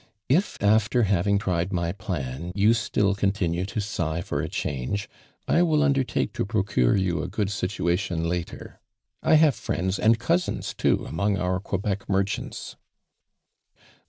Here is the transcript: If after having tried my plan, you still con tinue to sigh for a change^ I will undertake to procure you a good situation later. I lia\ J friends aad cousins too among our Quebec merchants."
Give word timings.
If 0.29 0.57
after 0.63 1.03
having 1.03 1.37
tried 1.37 1.71
my 1.71 1.91
plan, 1.91 2.53
you 2.55 2.73
still 2.73 3.13
con 3.13 3.33
tinue 3.33 3.67
to 3.67 3.79
sigh 3.79 4.21
for 4.21 4.41
a 4.41 4.49
change^ 4.49 5.05
I 5.47 5.61
will 5.61 5.83
undertake 5.83 6.33
to 6.33 6.43
procure 6.43 6.95
you 6.97 7.21
a 7.21 7.27
good 7.27 7.51
situation 7.51 8.27
later. 8.27 8.79
I 9.21 9.33
lia\ 9.35 9.39
J 9.51 9.57
friends 9.57 9.99
aad 9.99 10.17
cousins 10.17 10.73
too 10.73 11.05
among 11.05 11.37
our 11.37 11.59
Quebec 11.59 12.09
merchants." 12.09 12.77